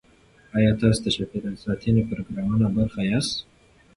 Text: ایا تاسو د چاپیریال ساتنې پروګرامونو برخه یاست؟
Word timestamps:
ایا 0.57 0.71
تاسو 0.79 0.99
د 1.03 1.07
چاپیریال 1.15 1.55
ساتنې 1.65 2.03
پروګرامونو 2.09 2.65
برخه 2.77 3.01
یاست؟ 3.11 3.35